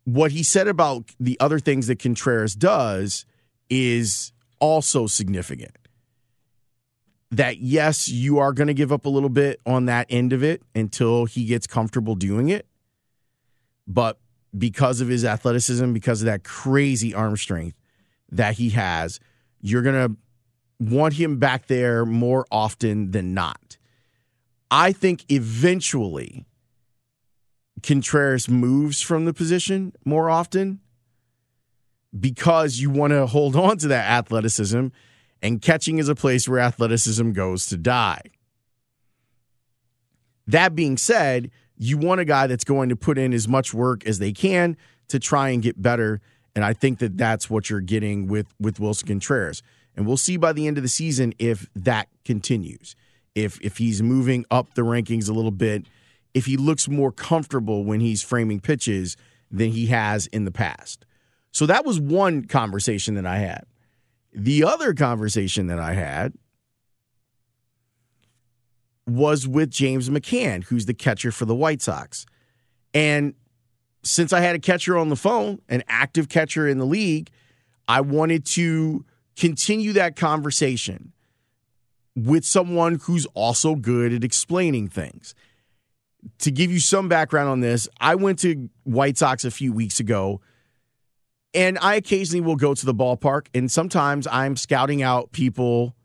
What 0.04 0.32
he 0.32 0.44
said 0.44 0.68
about 0.68 1.12
the 1.20 1.40
other 1.40 1.60
things 1.60 1.88
that 1.88 2.00
Contreras 2.00 2.56
does 2.56 3.26
is 3.70 4.34
also 4.60 5.08
significant. 5.08 5.78
That 7.32 7.60
yes, 7.60 8.10
you 8.10 8.40
are 8.40 8.52
going 8.54 8.68
to 8.68 8.74
give 8.74 8.92
up 8.92 9.06
a 9.06 9.10
little 9.10 9.30
bit 9.30 9.62
on 9.66 9.86
that 9.86 10.08
end 10.10 10.34
of 10.34 10.44
it 10.44 10.64
until 10.76 11.26
he 11.26 11.46
gets 11.46 11.68
comfortable 11.68 12.16
doing 12.16 12.50
it. 12.50 12.66
but 13.88 14.20
because 14.58 15.02
of 15.02 15.08
his 15.08 15.24
athleticism, 15.24 15.94
because 15.94 16.22
of 16.22 16.26
that 16.26 16.44
crazy 16.44 17.14
arm 17.14 17.38
strength 17.38 17.78
that 18.32 18.56
he 18.56 18.70
has, 18.72 19.20
you're 19.62 19.82
going 19.82 20.10
to 20.10 20.16
want 20.94 21.14
him 21.14 21.38
back 21.38 21.68
there 21.68 22.06
more 22.06 22.46
often 22.52 23.12
than 23.12 23.34
not. 23.34 23.78
I 24.72 24.94
think 24.94 25.26
eventually 25.30 26.46
Contreras 27.84 28.48
moves 28.48 29.02
from 29.02 29.26
the 29.26 29.34
position 29.34 29.94
more 30.06 30.30
often 30.30 30.80
because 32.18 32.80
you 32.80 32.90
want 32.90 33.12
to 33.12 33.26
hold 33.26 33.56
on 33.56 33.78
to 33.80 33.90
that 33.90 34.10
athleticism, 34.10 34.88
and 35.42 35.62
catching 35.62 35.98
is 35.98 36.08
a 36.08 36.16
place 36.16 36.48
where 36.48 36.60
athleticism 36.60 37.32
goes 37.32 37.66
to 37.68 37.78
die. 37.78 38.22
That 40.48 40.76
being 40.76 40.98
said, 40.98 41.52
you 41.78 41.98
want 41.98 42.22
a 42.22 42.26
guy 42.26 42.48
that's 42.48 42.64
going 42.64 42.90
to 42.90 42.96
put 42.96 43.18
in 43.18 43.34
as 43.34 43.48
much 43.48 43.74
work 43.74 44.06
as 44.06 44.20
they 44.20 44.32
can 44.32 44.78
to 45.08 45.20
try 45.20 45.50
and 45.50 45.62
get 45.62 45.82
better. 45.82 46.22
And 46.56 46.64
I 46.64 46.74
think 46.74 47.00
that 47.00 47.18
that's 47.18 47.50
what 47.50 47.70
you're 47.70 47.82
getting 47.82 48.28
with 48.28 48.48
with 48.60 48.80
Willson 48.80 49.08
Contreras. 49.08 49.64
And 49.96 50.06
we'll 50.06 50.18
see 50.18 50.38
by 50.38 50.54
the 50.54 50.68
end 50.68 50.78
of 50.78 50.84
the 50.84 50.90
season 50.90 51.34
if 51.40 51.68
that 51.76 52.08
continues. 52.24 52.96
If 53.36 53.60
if 53.62 53.78
he's 53.78 54.02
moving 54.02 54.46
up 54.52 54.74
the 54.74 54.82
rankings 54.82 55.30
a 55.30 55.34
little 55.34 55.52
bit, 55.52 55.86
if 56.34 56.46
he 56.46 56.58
looks 56.58 56.88
more 56.88 57.12
comfortable 57.12 57.84
when 57.84 58.00
he's 58.00 58.24
framing 58.24 58.60
pitches 58.60 59.18
than 59.50 59.72
he 59.72 59.88
has 59.88 60.28
in 60.28 60.46
the 60.46 60.52
past. 60.52 61.06
So 61.52 61.66
that 61.66 61.86
was 61.86 62.00
one 62.00 62.46
conversation 62.46 63.16
that 63.16 63.26
I 63.26 63.38
had. 63.38 63.66
The 64.34 64.64
other 64.64 64.94
conversation 64.94 65.68
that 65.68 65.80
I 65.80 65.94
had 65.94 66.34
was 69.06 69.48
with 69.48 69.70
James 69.70 70.10
McCann, 70.10 70.64
who's 70.64 70.86
the 70.86 70.94
catcher 70.94 71.32
for 71.32 71.46
the 71.46 71.56
White 71.56 71.82
Sox. 71.82 72.26
And 72.94 73.34
since 74.04 74.32
I 74.32 74.40
had 74.40 74.56
a 74.56 74.60
catcher 74.60 74.98
on 74.98 75.10
the 75.10 75.16
phone, 75.16 75.60
an 75.68 75.84
active 75.88 76.30
catcher 76.30 76.68
in 76.68 76.78
the 76.78 76.86
league, 76.86 77.30
I 77.88 78.02
wanted 78.02 78.46
to 78.48 79.06
continue 79.36 79.94
that 79.94 80.16
conversation 80.16 81.12
with 82.16 82.46
someone 82.46 83.00
who's 83.04 83.26
also 83.28 83.76
good 83.76 84.14
at 84.14 84.24
explaining 84.24 84.88
things. 84.88 85.34
To 86.40 86.52
give 86.52 86.72
you 86.72 86.80
some 86.80 87.10
background 87.10 87.50
on 87.50 87.62
this, 87.62 87.88
I 88.00 88.16
went 88.16 88.40
to 88.40 88.70
White 88.84 89.18
Sox 89.18 89.44
a 89.44 89.52
few 89.52 89.74
weeks 89.74 90.00
ago, 90.00 90.42
and 91.54 91.80
I 91.80 91.96
occasionally 91.96 92.42
will 92.42 92.56
go 92.56 92.74
to 92.74 92.86
the 92.86 92.94
ballpark, 92.94 93.48
and 93.54 93.72
sometimes 93.72 94.28
I'm 94.28 94.56
scouting 94.56 95.02
out 95.02 95.32
people 95.32 95.96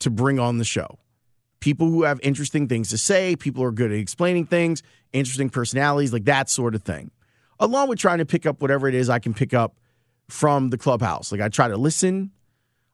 to 0.00 0.10
bring 0.10 0.38
on 0.38 0.58
the 0.58 0.64
show 0.64 0.98
people 1.60 1.88
who 1.88 2.02
have 2.02 2.20
interesting 2.22 2.68
things 2.68 2.90
to 2.90 2.98
say, 2.98 3.36
people 3.36 3.62
who 3.62 3.68
are 3.68 3.72
good 3.72 3.92
at 3.92 3.98
explaining 3.98 4.46
things, 4.46 4.82
interesting 5.12 5.50
personalities, 5.50 6.12
like 6.12 6.24
that 6.24 6.48
sort 6.48 6.74
of 6.74 6.82
thing. 6.82 7.10
Along 7.60 7.88
with 7.88 7.98
trying 7.98 8.18
to 8.18 8.26
pick 8.26 8.46
up 8.46 8.62
whatever 8.62 8.88
it 8.88 8.94
is 8.94 9.10
I 9.10 9.18
can 9.18 9.34
pick 9.34 9.52
up 9.52 9.76
from 10.28 10.70
the 10.70 10.78
clubhouse. 10.78 11.32
Like 11.32 11.40
I 11.40 11.48
try 11.48 11.68
to 11.68 11.76
listen, 11.76 12.30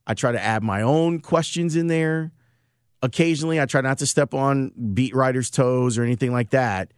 I 0.07 0.15
try 0.15 0.33
to 0.33 0.43
add 0.43 0.63
my 0.63 0.83
own 0.83 1.21
questions 1.21 1.77
in 1.77 1.89
there. 1.89 2.33
Occasionally, 3.05 3.61
I 3.61 3.67
try 3.67 3.83
not 3.83 3.99
to 3.99 4.07
step 4.07 4.33
on 4.33 4.73
beat 4.95 5.15
writers' 5.15 5.51
toes 5.51 5.99
or 5.99 6.05
anything 6.05 6.33
like 6.33 6.49
that. 6.51 6.91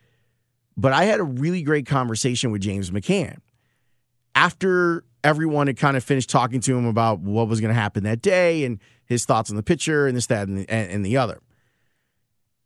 But 0.76 0.92
I 0.92 1.02
had 1.02 1.18
a 1.18 1.24
really 1.24 1.62
great 1.62 1.84
conversation 1.84 2.52
with 2.52 2.62
James 2.62 2.92
McCann. 2.92 3.38
After 4.32 5.02
everyone 5.24 5.66
had 5.66 5.76
kind 5.76 5.96
of 5.96 6.04
finished 6.04 6.30
talking 6.30 6.60
to 6.60 6.78
him 6.78 6.86
about 6.86 7.18
what 7.18 7.48
was 7.48 7.60
going 7.60 7.74
to 7.74 7.80
happen 7.80 8.04
that 8.04 8.22
day 8.22 8.64
and 8.64 8.78
his 9.06 9.24
thoughts 9.24 9.50
on 9.50 9.56
the 9.56 9.64
pitcher 9.64 10.06
and 10.06 10.16
this, 10.16 10.26
that, 10.26 10.46
and 10.46 10.58
the, 10.58 10.70
and 10.70 11.04
the 11.04 11.16
other. 11.16 11.40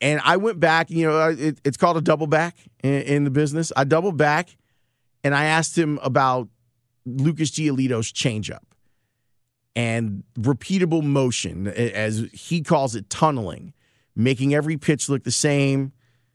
And 0.03 0.21
I 0.23 0.37
went 0.37 0.61
back, 0.61 0.91
you 0.91 1.09
know, 1.09 1.31
it, 1.31 1.63
it's 1.65 1.79
called 1.79 1.97
a 1.97 2.03
double 2.03 2.27
back 2.27 2.59
in, 2.85 2.93
in, 2.93 3.25
the 3.25 3.31
business. 3.31 3.73
I 3.75 3.85
doubled 3.85 4.19
back 4.19 4.55
and 5.25 5.35
I 5.35 5.47
asked 5.47 5.79
him 5.79 5.99
about 6.03 6.49
Lucas 7.07 7.51
Giolito's 7.51 8.13
changeup 8.13 8.65
and 9.77 10.25
repeatable 10.39 11.03
motion, 11.03 11.67
as 11.69 12.29
he 12.33 12.61
calls 12.63 12.95
it, 12.95 13.09
tunneling, 13.09 13.73
making 14.17 14.55
every 14.55 14.77
pitch 14.77 15.09
look 15.09 15.25
the 15.25 15.31
same, 15.31 15.93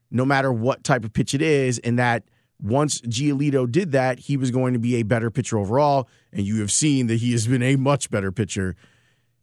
no 0.09 0.25
matter 0.25 0.51
what 0.53 0.83
type 0.83 1.03
of 1.03 1.13
pitch 1.13 1.33
it 1.33 1.41
is. 1.41 1.79
And 1.79 1.99
that 1.99 2.23
once 2.61 3.01
Giolito 3.01 3.69
did 3.69 3.91
that, 3.91 4.19
he 4.19 4.37
was 4.37 4.51
going 4.51 4.73
to 4.73 4.79
be 4.79 4.95
a 4.95 5.03
better 5.03 5.29
pitcher 5.29 5.57
overall. 5.57 6.07
And 6.31 6.45
you 6.45 6.61
have 6.61 6.71
seen 6.71 7.07
that 7.07 7.17
he 7.17 7.33
has 7.33 7.47
been 7.47 7.63
a 7.63 7.75
much 7.75 8.09
better 8.09 8.31
pitcher. 8.31 8.75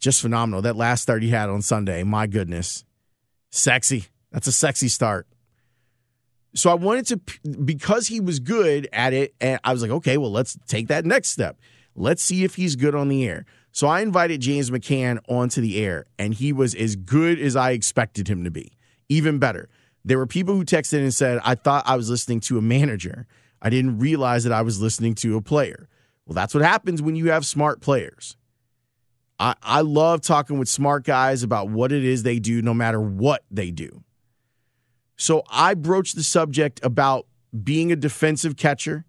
Just 0.01 0.23
phenomenal. 0.23 0.63
That 0.63 0.77
last 0.77 1.03
start 1.03 1.23
he 1.23 1.29
had 1.29 1.51
on 1.51 1.61
Sunday, 1.63 2.03
my 2.03 2.27
goodness. 2.27 2.85
Sexy. 3.51 4.07
That's 4.31 4.47
a 4.47 4.53
sexy 4.53 4.89
start. 4.89 5.27
So 6.55 6.71
I 6.71 6.75
wanted 6.75 7.07
to, 7.07 7.51
because 7.65 8.09
he 8.09 8.21
was 8.21 8.39
good 8.39 8.89
at 8.93 9.13
it, 9.13 9.35
and 9.41 9.61
I 9.65 9.73
was 9.73 9.83
like, 9.83 9.91
okay, 9.91 10.17
well, 10.17 10.33
let's 10.33 10.59
take 10.67 10.89
that 10.89 11.05
next 11.05 11.29
step. 11.31 11.59
Let's 11.95 12.23
see 12.23 12.45
if 12.45 12.55
he's 12.55 12.77
good 12.77 12.95
on 12.95 13.09
the 13.09 13.27
air. 13.27 13.45
So 13.73 13.87
I 13.87 14.03
invited 14.03 14.41
James 14.43 14.71
McCann 14.71 15.19
onto 15.29 15.61
the 15.63 15.83
air, 15.83 16.05
and 16.19 16.35
he 16.35 16.53
was 16.53 16.75
as 16.75 16.95
good 16.95 17.41
as 17.41 17.57
I 17.57 17.71
expected 17.71 18.29
him 18.29 18.45
to 18.45 18.51
be, 18.51 18.73
even 19.09 19.39
better. 19.39 19.69
There 20.05 20.19
were 20.19 20.27
people 20.27 20.55
who 20.55 20.65
texted 20.65 20.99
and 20.99 21.15
said, 21.15 21.41
I 21.43 21.55
thought 21.55 21.85
I 21.87 21.97
was 21.97 22.11
listening 22.11 22.41
to 22.41 22.59
a 22.59 22.63
manager. 22.63 23.27
I 23.63 23.71
didn't 23.71 23.99
realize 23.99 24.45
that 24.45 24.53
I 24.53 24.63
was 24.63 24.83
listening 24.83 25.15
to 25.17 25.37
a 25.37 25.43
player. 25.43 25.89
Well, 26.27 26.35
that's 26.35 26.55
what 26.55 26.63
happens 26.63 27.01
when 27.01 27.17
you 27.17 27.31
have 27.31 27.47
smart 27.47 27.81
players. 27.81 28.37
I, 29.41 29.55
I 29.63 29.81
love 29.81 30.21
talking 30.21 30.59
with 30.59 30.69
smart 30.69 31.05
guys 31.05 31.43
about 31.43 31.69
what 31.71 31.93
it 31.93 32.05
is 32.05 32.23
they 32.23 32.39
do, 32.39 32.63
no 32.63 32.75
matter 32.75 33.01
what 33.01 33.45
they 33.51 33.71
do. 33.71 34.03
So 35.17 35.45
I 35.51 35.75
broached 35.75 36.17
the 36.17 36.23
subject 36.23 36.81
about 36.83 37.27
being 37.63 37.91
a 37.91 37.97
defensive 37.97 38.57
catcher 38.57 39.05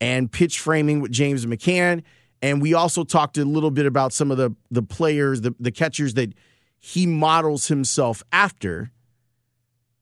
and 0.00 0.32
pitch 0.32 0.58
framing 0.58 1.00
with 1.00 1.12
James 1.12 1.46
McCann. 1.46 2.02
And 2.42 2.62
we 2.62 2.74
also 2.74 3.04
talked 3.04 3.36
a 3.38 3.44
little 3.44 3.70
bit 3.70 3.86
about 3.86 4.12
some 4.12 4.30
of 4.30 4.38
the, 4.38 4.54
the 4.70 4.82
players, 4.82 5.42
the, 5.42 5.54
the 5.60 5.70
catchers 5.70 6.14
that 6.14 6.32
he 6.78 7.06
models 7.06 7.68
himself 7.68 8.22
after, 8.32 8.90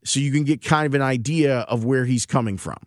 so 0.04 0.20
you 0.20 0.30
can 0.30 0.44
get 0.44 0.62
kind 0.62 0.86
of 0.86 0.94
an 0.94 1.02
idea 1.02 1.60
of 1.60 1.84
where 1.84 2.04
he's 2.04 2.24
coming 2.24 2.56
from. 2.56 2.78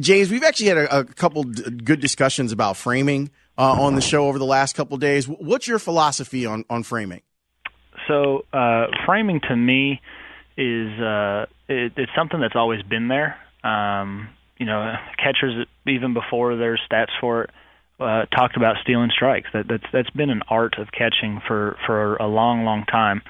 James, 0.00 0.30
we've 0.30 0.42
actually 0.42 0.66
had 0.66 0.78
a, 0.78 0.98
a 1.00 1.04
couple 1.04 1.44
good 1.44 2.00
discussions 2.00 2.52
about 2.52 2.76
framing 2.76 3.30
uh, 3.56 3.80
on 3.80 3.94
the 3.94 4.00
show 4.00 4.26
over 4.26 4.38
the 4.38 4.46
last 4.46 4.74
couple 4.74 4.96
days. 4.96 5.28
What's 5.28 5.68
your 5.68 5.78
philosophy 5.78 6.46
on, 6.46 6.64
on 6.68 6.82
framing? 6.82 7.22
So, 8.08 8.44
uh, 8.52 8.86
framing 9.06 9.40
to 9.48 9.54
me 9.54 10.00
is 10.56 11.00
uh, 11.00 11.46
it, 11.68 11.92
it's 11.96 12.10
something 12.16 12.40
that's 12.40 12.56
always 12.56 12.82
been 12.82 13.08
there. 13.08 13.36
Um, 13.62 14.30
you 14.58 14.66
know, 14.66 14.94
catchers 15.16 15.66
even 15.86 16.14
before 16.14 16.56
there's 16.56 16.80
stats 16.90 17.10
for 17.20 17.44
it 17.44 17.50
uh, 18.00 18.26
talked 18.26 18.56
about 18.56 18.76
stealing 18.82 19.10
strikes. 19.14 19.48
That 19.52 19.68
that's 19.68 19.84
that's 19.92 20.10
been 20.10 20.30
an 20.30 20.42
art 20.48 20.78
of 20.78 20.88
catching 20.90 21.40
for 21.46 21.76
for 21.86 22.16
a 22.16 22.26
long, 22.26 22.64
long 22.64 22.84
time. 22.86 23.22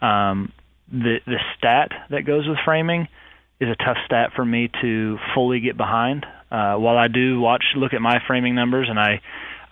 Um, 0.00 0.52
the 0.90 1.18
the 1.26 1.38
stat 1.56 1.90
that 2.10 2.26
goes 2.26 2.46
with 2.48 2.58
framing 2.64 3.08
is 3.60 3.68
a 3.68 3.76
tough 3.76 3.96
stat 4.06 4.30
for 4.34 4.44
me 4.44 4.70
to 4.82 5.18
fully 5.34 5.60
get 5.60 5.76
behind. 5.76 6.24
Uh, 6.50 6.76
while 6.76 6.96
I 6.96 7.08
do 7.08 7.40
watch, 7.40 7.64
look 7.76 7.92
at 7.92 8.00
my 8.00 8.18
framing 8.26 8.54
numbers, 8.54 8.88
and 8.88 8.98
I 8.98 9.20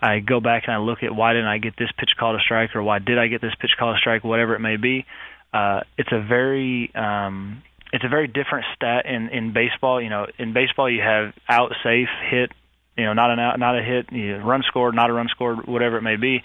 I 0.01 0.19
go 0.19 0.39
back 0.39 0.63
and 0.67 0.73
I 0.73 0.77
look 0.77 1.03
at 1.03 1.15
why 1.15 1.33
didn't 1.33 1.47
I 1.47 1.57
get 1.57 1.75
this 1.77 1.89
pitch 1.97 2.11
called 2.19 2.35
a 2.35 2.43
strike, 2.43 2.75
or 2.75 2.83
why 2.83 2.99
did 2.99 3.17
I 3.17 3.27
get 3.27 3.41
this 3.41 3.53
pitch 3.59 3.71
called 3.77 3.95
a 3.95 3.99
strike, 3.99 4.23
whatever 4.23 4.55
it 4.55 4.59
may 4.59 4.77
be. 4.77 5.05
Uh, 5.53 5.81
it's 5.97 6.11
a 6.11 6.21
very 6.21 6.91
um, 6.93 7.63
it's 7.91 8.03
a 8.03 8.09
very 8.09 8.27
different 8.27 8.65
stat 8.75 9.05
in 9.05 9.29
in 9.29 9.53
baseball. 9.53 10.01
You 10.01 10.09
know, 10.09 10.27
in 10.37 10.53
baseball 10.53 10.89
you 10.89 11.01
have 11.01 11.33
out, 11.49 11.71
safe, 11.83 12.09
hit. 12.29 12.51
You 12.97 13.05
know, 13.05 13.13
not 13.13 13.31
an 13.31 13.39
out, 13.39 13.59
not 13.59 13.77
a 13.77 13.83
hit. 13.83 14.11
You 14.11 14.37
know, 14.37 14.45
run 14.45 14.63
scored, 14.67 14.95
not 14.95 15.09
a 15.09 15.13
run 15.13 15.27
scored, 15.29 15.67
whatever 15.67 15.97
it 15.97 16.01
may 16.01 16.15
be. 16.15 16.43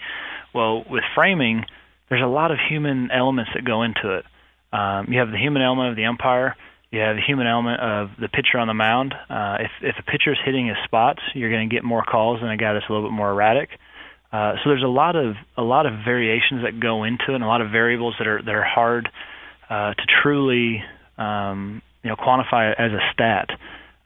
Well, 0.53 0.85
with 0.89 1.03
framing, 1.15 1.65
there's 2.09 2.21
a 2.21 2.27
lot 2.27 2.51
of 2.51 2.59
human 2.69 3.09
elements 3.11 3.51
that 3.55 3.65
go 3.65 3.81
into 3.81 4.17
it. 4.17 4.25
Um, 4.71 5.07
you 5.09 5.19
have 5.19 5.31
the 5.31 5.37
human 5.37 5.61
element 5.61 5.89
of 5.89 5.95
the 5.95 6.05
umpire. 6.05 6.55
You 6.91 6.99
have 6.99 7.15
the 7.15 7.23
human 7.25 7.47
element 7.47 7.81
of 7.81 8.09
the 8.19 8.27
pitcher 8.27 8.59
on 8.59 8.67
the 8.67 8.75
mound. 8.75 9.15
Uh, 9.29 9.57
if 9.61 9.71
if 9.81 9.95
a 9.97 10.03
pitcher 10.03 10.31
is 10.31 10.37
hitting 10.45 10.67
his 10.67 10.77
spots, 10.83 11.21
you're 11.33 11.49
going 11.49 11.67
to 11.67 11.75
get 11.75 11.83
more 11.83 12.03
calls 12.03 12.39
than 12.39 12.49
a 12.49 12.57
guy 12.57 12.73
that's 12.73 12.85
a 12.87 12.93
little 12.93 13.09
bit 13.09 13.15
more 13.15 13.31
erratic. 13.31 13.69
Uh, 14.31 14.53
so 14.63 14.69
there's 14.69 14.83
a 14.83 14.87
lot 14.87 15.15
of 15.15 15.35
a 15.57 15.61
lot 15.61 15.85
of 15.85 15.93
variations 16.05 16.63
that 16.63 16.79
go 16.79 17.03
into 17.03 17.25
it, 17.29 17.35
and 17.35 17.43
a 17.43 17.47
lot 17.47 17.61
of 17.61 17.71
variables 17.71 18.15
that 18.19 18.27
are 18.27 18.41
that 18.41 18.53
are 18.53 18.63
hard 18.63 19.09
uh, 19.69 19.93
to 19.93 20.03
truly 20.21 20.83
um, 21.17 21.81
you 22.03 22.09
know 22.09 22.15
quantify 22.15 22.73
as 22.77 22.91
a 22.91 22.99
stat. 23.13 23.49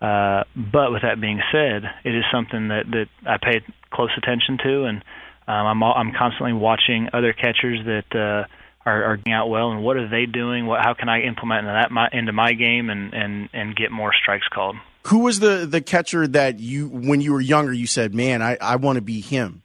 Uh, 0.01 0.44
but 0.56 0.92
with 0.92 1.01
that 1.01 1.20
being 1.20 1.42
said, 1.51 1.84
it 2.04 2.16
is 2.16 2.24
something 2.32 2.68
that 2.68 2.86
that 2.92 3.08
I 3.25 3.38
pay 3.38 3.62
close 3.92 4.12
attention 4.18 4.60
to, 4.63 4.84
and 4.86 5.04
um, 5.48 5.66
I'm 5.68 5.84
I'm 5.84 6.12
constantly 6.18 6.54
watching 6.54 7.10
other 7.13 7.34
catchers 7.34 7.80
that 7.86 8.16
uh, 8.16 8.48
are, 8.86 9.04
are 9.04 9.18
getting 9.18 9.34
out 9.34 9.50
well, 9.50 9.72
and 9.72 9.84
what 9.84 9.98
are 9.98 10.08
they 10.08 10.25
doing? 10.25 10.68
What 10.68 10.82
how 10.84 10.94
can 10.94 11.10
I 11.10 11.22
implement 11.22 11.66
that 11.66 11.92
my, 11.92 12.10
into 12.12 12.32
my 12.32 12.54
game 12.54 12.89
and 12.89 13.13
and 13.13 13.50
and 13.54 13.75
get 13.75 13.92
more 13.92 14.12
strikes 14.13 14.48
called? 14.54 14.75
Who 15.08 15.20
was 15.20 15.39
the 15.39 15.66
the 15.66 15.82
catcher 15.82 16.27
that 16.27 16.60
you 16.60 16.89
when 16.89 17.22
you 17.22 17.34
were 17.34 17.42
younger 17.42 17.74
you 17.74 17.88
said, 17.88 18.13
man, 18.13 18.42
I 18.42 18.58
I 18.62 18.75
want 18.75 18.98
to 18.98 19.01
be 19.01 19.20
him? 19.20 19.63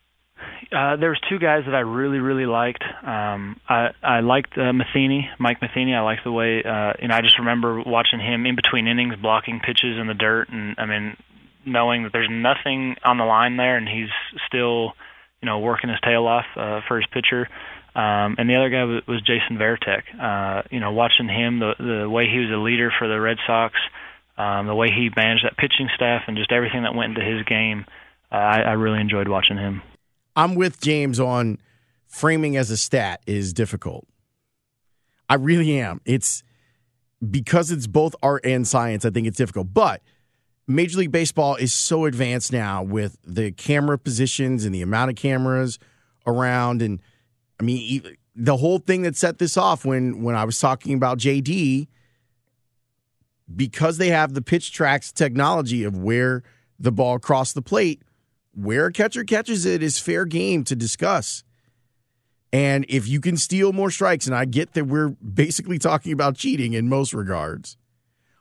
Uh, 0.73 0.97
there 0.97 1.11
was 1.11 1.21
two 1.29 1.39
guys 1.39 1.65
that 1.67 1.75
I 1.75 1.81
really, 1.81 2.19
really 2.19 2.47
liked. 2.47 2.83
Um, 3.03 3.61
I 3.69 3.91
I 4.03 4.21
liked 4.21 4.57
uh, 4.57 4.73
Matheny, 4.73 5.29
Mike 5.39 5.61
Matheny. 5.61 5.95
I 5.95 6.01
liked 6.01 6.25
the 6.25 6.33
way, 6.33 6.63
uh, 6.65 6.95
you 7.01 7.09
know, 7.09 7.15
I 7.15 7.21
just 7.21 7.39
remember 7.39 7.83
watching 7.83 8.21
him 8.21 8.47
in 8.47 8.57
between 8.57 8.87
innings, 8.87 9.17
blocking 9.21 9.61
pitches 9.61 9.99
in 9.99 10.07
the 10.07 10.15
dirt, 10.15 10.49
and 10.49 10.75
I 10.79 10.87
mean, 10.87 11.17
knowing 11.67 12.05
that 12.05 12.13
there's 12.13 12.31
nothing 12.31 12.97
on 13.05 13.19
the 13.19 13.25
line 13.25 13.57
there, 13.57 13.77
and 13.77 13.87
he's 13.87 14.09
still, 14.47 14.95
you 15.43 15.47
know, 15.47 15.59
working 15.59 15.91
his 15.91 16.01
tail 16.01 16.27
off 16.27 16.47
uh, 16.57 16.81
for 16.89 16.97
his 16.97 17.07
pitcher. 17.13 17.49
Um, 17.95 18.37
and 18.39 18.49
the 18.49 18.57
other 18.57 18.71
guy 18.71 18.85
was, 18.85 19.03
was 19.07 19.21
Jason 19.21 19.59
Varitek. 19.59 20.03
Uh, 20.19 20.63
you 20.71 20.81
know, 20.81 20.93
watching 20.93 21.29
him, 21.29 21.59
the 21.59 21.75
the 21.79 22.09
way 22.09 22.29
he 22.29 22.39
was 22.39 22.51
a 22.51 22.57
leader 22.57 22.91
for 22.99 23.09
the 23.09 23.21
Red 23.21 23.37
Sox, 23.47 23.75
um, 24.39 24.67
the 24.67 24.75
way 24.75 24.89
he 24.89 25.11
managed 25.15 25.45
that 25.45 25.59
pitching 25.59 25.91
staff, 25.95 26.23
and 26.27 26.39
just 26.39 26.51
everything 26.51 26.85
that 26.85 26.95
went 26.95 27.17
into 27.17 27.21
his 27.21 27.45
game, 27.45 27.85
uh, 28.33 28.37
I, 28.37 28.61
I 28.61 28.73
really 28.73 29.01
enjoyed 29.01 29.29
watching 29.29 29.59
him. 29.59 29.83
I'm 30.37 30.55
with 30.55 30.81
James 30.81 31.21
on 31.21 31.59
framing 32.07 32.57
as 32.57 32.71
a 32.71 32.77
stat 32.77 33.23
is 33.27 33.53
difficult. 33.53 34.07
I 35.29 35.35
really 35.35 35.79
am. 35.79 36.01
It's 36.05 36.43
because 37.31 37.71
it's 37.71 37.87
both 37.87 38.15
art 38.23 38.45
and 38.45 38.67
science. 38.67 39.05
I 39.05 39.11
think 39.11 39.27
it's 39.27 39.37
difficult, 39.37 39.73
but 39.73 40.03
Major 40.67 40.99
League 40.99 41.13
Baseball 41.13 41.57
is 41.57 41.73
so 41.73 42.05
advanced 42.05 42.53
now 42.53 42.83
with 42.83 43.19
the 43.25 43.53
camera 43.53 43.99
positions 43.99 44.65
and 44.65 44.75
the 44.75 44.83
amount 44.83 45.11
of 45.11 45.17
cameras 45.17 45.79
around 46.27 46.83
and 46.83 47.01
I 47.61 47.65
mean, 47.65 48.17
the 48.35 48.57
whole 48.57 48.79
thing 48.79 49.03
that 49.03 49.17
set 49.17 49.39
this 49.39 49.57
off 49.57 49.85
when 49.85 50.23
when 50.23 50.35
I 50.35 50.45
was 50.45 50.59
talking 50.59 50.95
about 50.95 51.19
JD, 51.19 51.87
because 53.55 53.99
they 53.99 54.09
have 54.09 54.35
the 54.35 54.43
pitch 54.43 54.73
tracks 54.73 55.13
technology 55.13 55.85
of 55.85 55.97
where 55.97 56.43
the 56.79 56.91
ball 56.91 57.19
crossed 57.19 57.55
the 57.55 57.63
plate, 57.63 58.03
where 58.55 58.87
a 58.87 58.93
catcher 58.93 59.25
catches 59.25 59.65
it 59.67 59.83
is 59.83 59.99
fair 59.99 60.25
game 60.25 60.65
to 60.65 60.77
discuss. 60.77 61.45
And 62.53 62.85
if 62.89 63.09
you 63.09 63.21
can 63.21 63.37
steal 63.37 63.73
more 63.73 63.91
strikes, 63.91 64.27
and 64.27 64.37
I 64.37 64.45
get 64.45 64.75
that 64.75 64.85
we're 64.85 65.11
basically 65.11 65.79
talking 65.79 66.13
about 66.13 66.37
cheating 66.37 66.75
in 66.75 66.89
most 66.89 67.15
regards, 67.15 67.79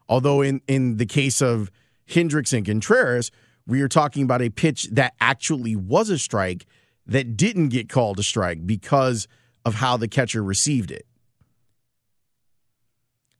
although 0.10 0.41
in 0.41 0.62
in 0.68 0.98
the 0.98 1.06
case 1.06 1.41
of 1.41 1.72
Hendricks 2.08 2.51
and 2.51 2.65
Contreras, 2.65 3.32
we 3.65 3.82
are 3.82 3.88
talking 3.88 4.24
about 4.24 4.41
a 4.41 4.50
pitch 4.50 4.89
that 4.91 5.13
actually 5.22 5.75
was 5.75 6.10
a 6.10 6.20
strike 6.20 6.65
that 7.06 7.38
didn't 7.38 7.70
get 7.70 7.88
called 7.88 8.20
a 8.20 8.24
strike 8.24 8.65
because 8.65 9.27
of 9.63 9.75
how 9.75 9.96
the 9.96 10.08
catcher 10.08 10.44
received 10.44 10.91
it. 10.91 11.06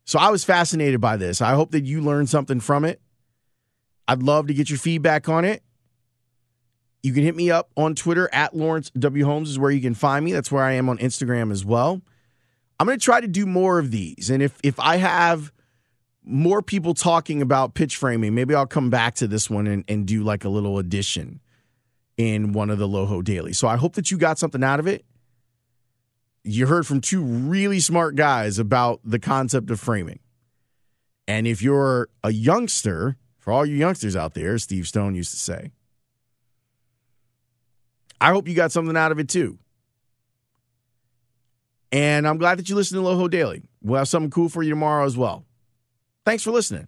So 0.06 0.20
I 0.20 0.30
was 0.30 0.44
fascinated 0.44 1.02
by 1.02 1.18
this. 1.18 1.42
I 1.42 1.54
hope 1.54 1.72
that 1.72 1.86
you 1.86 2.02
learned 2.02 2.30
something 2.30 2.60
from 2.60 2.86
it. 2.86 3.02
I'd 4.08 4.24
love 4.24 4.48
to 4.48 4.54
get 4.54 4.70
your 4.70 4.80
feedback 4.80 5.30
on 5.30 5.46
it. 5.46 5.64
You 7.04 7.14
can 7.14 7.24
hit 7.24 7.36
me 7.36 7.50
up 7.50 7.72
on 7.76 7.96
Twitter 7.96 8.30
at 8.32 8.56
Lawrence 8.56 8.92
W. 8.92 9.26
Holmes 9.26 9.50
is 9.50 9.58
where 9.58 9.72
you 9.72 9.82
can 9.82 9.96
find 9.96 10.24
me. 10.24 10.34
That's 10.34 10.52
where 10.52 10.64
I 10.64 10.74
am 10.74 10.88
on 10.90 10.98
Instagram 11.00 11.52
as 11.52 11.66
well. 11.66 12.02
I'm 12.80 12.88
going 12.88 12.98
to 12.98 13.04
try 13.04 13.22
to 13.22 13.28
do 13.28 13.46
more 13.46 13.80
of 13.80 13.92
these. 13.92 14.30
And 14.30 14.42
if 14.42 14.58
if 14.64 14.80
I 14.80 14.98
have 14.98 15.52
more 16.24 16.62
people 16.62 16.94
talking 16.94 17.42
about 17.42 17.74
pitch 17.74 17.96
framing, 17.98 18.36
maybe 18.36 18.54
I'll 18.54 18.68
come 18.68 18.90
back 18.90 19.16
to 19.16 19.28
this 19.28 19.50
one 19.50 19.68
and, 19.68 19.84
and 19.88 20.06
do 20.06 20.24
like 20.24 20.46
a 20.46 20.50
little 20.50 20.78
addition 20.78 21.40
in 22.18 22.54
one 22.54 22.70
of 22.70 22.78
the 22.78 22.88
Loho 22.88 23.24
Daily. 23.24 23.54
So 23.54 23.68
I 23.68 23.78
hope 23.78 23.94
that 23.94 24.12
you 24.12 24.18
got 24.18 24.38
something 24.38 24.64
out 24.64 24.80
of 24.80 24.88
it. 24.88 25.06
You 26.44 26.68
heard 26.68 26.88
from 26.88 27.02
two 27.02 27.22
really 27.22 27.80
smart 27.80 28.16
guys 28.16 28.60
about 28.60 29.00
the 29.04 29.20
concept 29.20 29.70
of 29.72 29.80
framing. 29.80 30.20
And 31.28 31.48
if 31.48 31.62
you're 31.62 32.10
a 32.24 32.32
youngster, 32.32 33.18
for 33.38 33.54
all 33.54 33.66
you 33.66 33.76
youngsters 33.76 34.16
out 34.16 34.34
there, 34.34 34.58
Steve 34.58 34.88
Stone 34.88 35.16
used 35.16 35.32
to 35.32 35.38
say, 35.38 35.72
I 38.22 38.30
hope 38.30 38.48
you 38.48 38.54
got 38.54 38.72
something 38.72 38.96
out 38.96 39.12
of 39.12 39.18
it 39.18 39.28
too. 39.28 39.58
And 41.92 42.28
I'm 42.28 42.38
glad 42.38 42.60
that 42.60 42.70
you 42.70 42.76
listened 42.76 43.04
to 43.04 43.06
Loho 43.06 43.30
Daily. 43.30 43.64
We'll 43.82 43.98
have 43.98 44.08
something 44.08 44.30
cool 44.30 44.48
for 44.48 44.62
you 44.62 44.70
tomorrow 44.70 45.06
as 45.06 45.18
well. 45.18 45.44
Thanks 46.24 46.44
for 46.44 46.52
listening. 46.52 46.88